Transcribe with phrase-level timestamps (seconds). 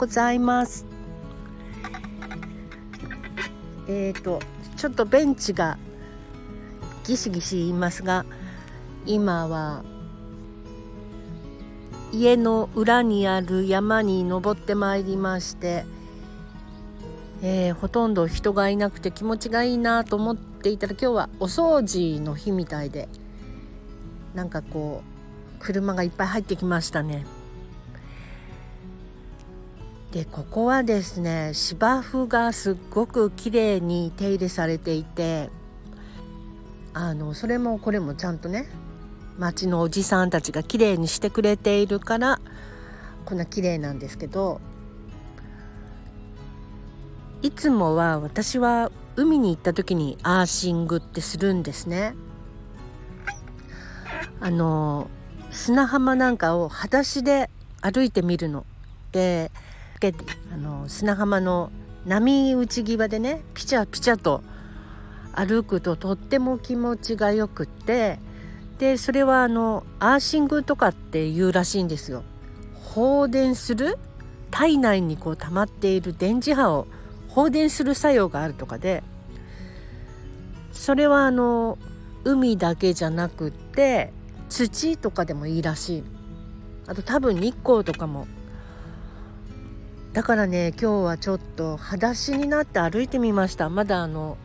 [0.00, 0.86] ございます
[3.86, 4.40] えっ、ー、と
[4.78, 5.76] ちょっとベンチが
[7.04, 8.24] ギシギシ言いますが
[9.04, 9.84] 今は
[12.12, 15.84] 家の裏にある山に登ってまいりまして、
[17.42, 23.06] えー、ほとんど人がいなくて気持ちがいいなと思っていたら今日はお掃除の日みたいで
[24.34, 27.26] なんかこう車がいっぱい入ってきましたね。
[30.12, 35.50] でここはですね芝生がすっごく綺麗に手入れされていて
[36.92, 38.66] あのそれもこれもちゃんとね
[39.38, 42.40] 町のおじさんたちが綺麗にしてくれているから
[43.24, 44.60] こんな綺麗なんですけど
[47.42, 52.14] いつもは私は海に行った時にアーシングってするんですね。
[54.40, 55.08] あの
[55.50, 58.66] 砂浜なんかを裸足で歩いてみるの。
[59.12, 59.50] で
[60.00, 60.14] け
[60.52, 61.70] あの砂浜の
[62.06, 64.42] 波打ち際でねピチャピチャと
[65.32, 68.18] 歩くととっても気持ちがよくって
[68.78, 72.24] でそれはあのアーシングとかっていうらしいんですよ。
[72.82, 73.98] 放電する
[74.50, 76.86] 体内にこう溜まっている電磁波を
[77.28, 79.04] 放電する作用があるとかで
[80.72, 81.78] それはあの
[82.24, 84.12] 海だけじゃなくって
[84.48, 86.04] 土とかでもいいらしい
[86.88, 88.26] あと多分日光とかも
[90.12, 93.70] だからね今日はちょっと裸足になって歩いてみました。
[93.70, 94.36] まだあの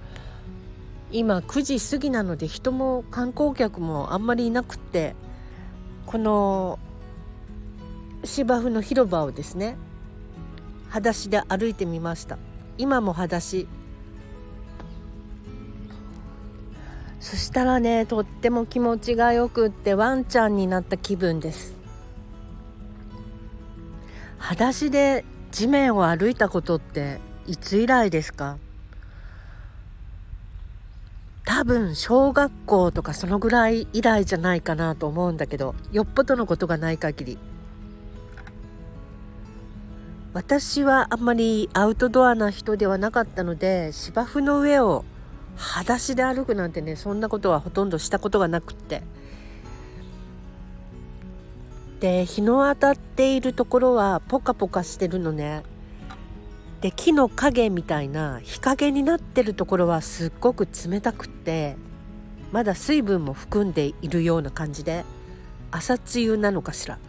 [1.12, 5.16] 今9時過ぎなので人も観光客もあんまりいなくって
[6.06, 6.78] この
[8.24, 9.78] 芝生の広場をですね
[10.90, 12.38] 裸足で歩いてみました。
[12.78, 13.68] 今も裸足。
[17.20, 21.74] そしたらねとっても気持ちがよくってワンちゃんになった気分です。
[24.38, 28.57] 裸足で地面を歩いたことっていつ以来ですか？
[31.46, 37.38] 多分小学校とかそのぐらい以来じゃないかなと思うんだけどよっぽどのことがない限り。
[40.34, 45.06] 私はあんまりアウトドアな人ではなかったので芝生の上を
[45.56, 49.03] 裸足で歩くなんてねそんなことはほとんどしたことがなくって。
[52.00, 55.63] で日の当たっているところはポカポカしてるのね。
[56.81, 61.78] で木の影みたいな日陰になってるところはすっごく冷たくって
[62.51, 65.03] まだ水分も含んでいるような感じで
[65.72, 67.00] 朝露なのかしら。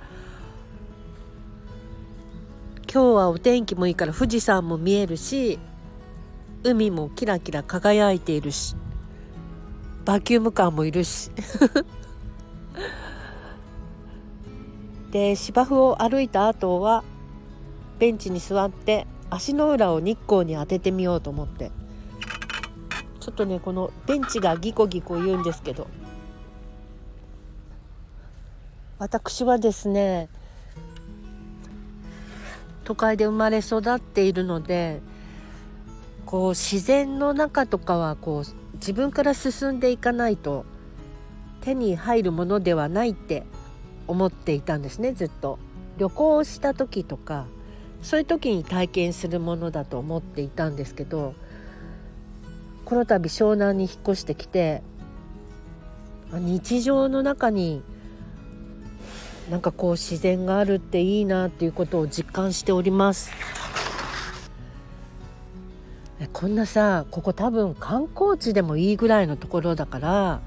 [2.91, 5.59] 今日はお天気もいいから富士山も見えるし
[6.63, 8.77] 海もキラキラ輝いているし
[10.07, 11.31] バキュームカーもいるし。
[15.11, 17.05] で芝生を歩いた後は
[17.99, 21.71] ベンチに座って足の裏を日光に当ててみようと思って。
[23.21, 25.89] ちょっとねこのベンチがギコギコ言うんですけど。
[28.99, 30.29] 私はですね
[32.85, 35.03] 都会で生まれ育っているので
[36.25, 40.65] こう自然の中とかはこう自分から進んでいかないと
[41.61, 43.45] 手に入るものではないって
[44.07, 45.59] 思っていたんですねずっと。
[45.99, 47.47] 旅行した時とか
[48.03, 51.35] そういう時に体験するものだと思っていたんですけど
[52.85, 54.83] この度湘南に引っ越してきて
[56.33, 57.83] 日常の中に
[59.51, 63.31] なんかこう自然があるっていいなっていうことを実感しております
[66.33, 70.41] こんなさここ多分観光地でもいいぐらいのところだから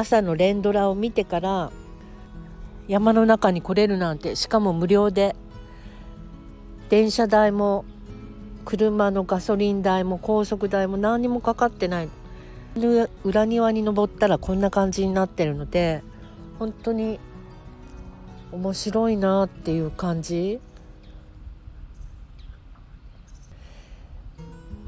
[0.00, 1.70] 朝の連ドラを見てから
[2.88, 5.36] 山の中に来れるなんてしかも無料で
[6.88, 7.84] 電車代も
[8.64, 12.08] 車のガソリン代も高速代も何にもかかってない。
[13.24, 16.04] 裏庭に登ったらこんな感じになってるので
[16.58, 17.18] 本当に
[18.52, 20.60] 面白いなっていう感じ。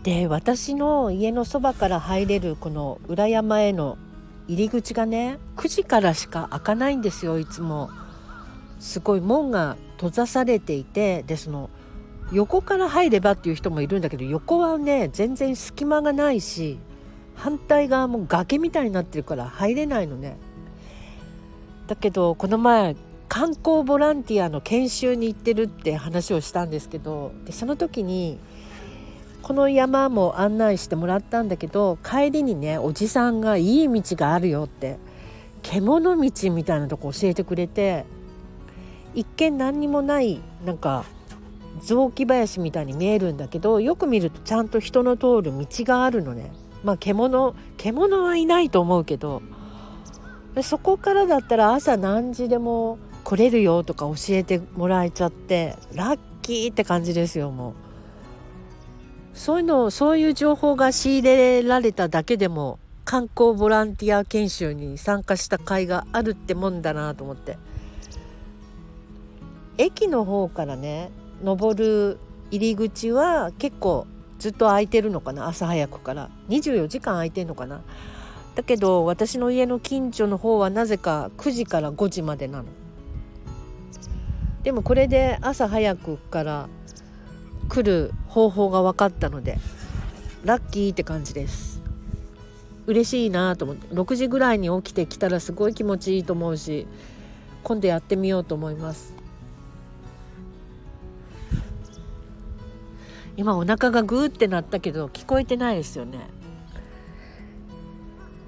[0.05, 3.99] で私の家のそばから入れるこの裏山への
[4.49, 7.91] 入り口がね9時からしか開かないんですよいつも。
[8.81, 11.71] すごい門が閉ざされていてでその
[12.33, 16.79] 横から入ればっていう人もいるんだけど横はね全然隙間がないし
[17.37, 20.37] 反対側も崖みたいになってるから入れないのね。
[21.87, 22.97] だけどこの前
[23.29, 28.39] 観光ボランティアの研修に行ってるって話をしたんですけどでその時に
[29.43, 34.99] この山も案内してもらったんだけど帰りにねおじさんがいい道があるよって
[35.63, 38.05] 獣道みたいなとこ教えてくれて
[39.15, 41.05] 一見何にもないなんか
[41.81, 46.53] 雑木林みたいに見えるんだけどよく見るとちゃんと人の通る道があるのね。
[46.85, 49.41] まあ獣獣はいないと思うけど
[50.63, 57.82] そこからだったら朝何時でも来れるよとか教えてもらえちゃってラッキーって感じですよもう。
[59.35, 67.59] そういうのそういう情報が仕入れられただけでも観光ボランティア研修に参加した甲斐があるってもんだなと思って。
[69.79, 71.11] 駅の方からね
[71.43, 72.19] 登る
[72.51, 74.07] 入り口は結構
[74.39, 76.31] ずっと空いてるのかな朝早くから。
[76.49, 77.81] 24時間空いてんのかな。
[78.55, 82.65] だけど私の家の近所の方はなぜか9時から5時までなの。
[84.63, 86.69] でもこれで朝早くから
[87.69, 89.59] 来る方法が分かったので
[90.43, 91.83] ラッキーって感じです。
[92.87, 96.89] 嬉しいなと思って6時ぐらいに起きてきたらすごい気持ちいいと思うし
[97.63, 99.15] 今度やってみようと思います。
[103.37, 106.19] 今お腹がグーってなったけど聞こえてないですよね。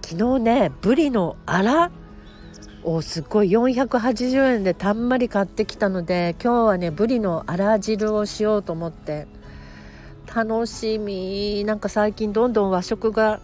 [0.02, 1.90] 昨日ねブリのアラ
[2.82, 9.26] をすっごい480円でたんまり買ってきたので今日はねブリのあら汁をしようと思って。
[10.32, 11.64] 楽しみ。
[11.64, 13.40] なんか最近どんどん和食が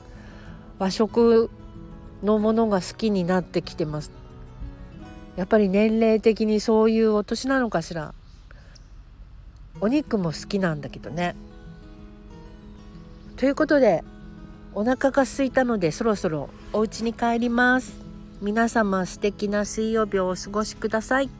[0.78, 1.50] 和食
[2.22, 4.12] のものが好きになってきてます。
[5.36, 8.14] やっぱり年齢的にそういうお年なのかしら。
[9.80, 11.34] お肉も好きなんだけどね。
[13.36, 14.04] ということで
[14.74, 18.04] お腹が空いたのでそろそろお家に帰ります。
[18.42, 21.39] 皆様素敵な水曜日をお過ごしください。